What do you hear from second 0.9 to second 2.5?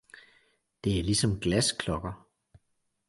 er ligesom glasklokker!